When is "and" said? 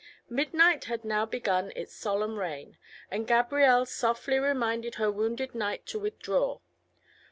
3.11-3.27